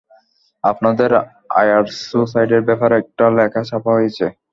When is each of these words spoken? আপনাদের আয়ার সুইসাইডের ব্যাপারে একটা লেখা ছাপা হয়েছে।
আপনাদের 0.63 1.09
আয়ার 1.61 1.83
সুইসাইডের 2.01 2.61
ব্যাপারে 2.67 2.95
একটা 3.01 3.25
লেখা 3.37 3.61
ছাপা 3.69 3.91
হয়েছে। 3.97 4.25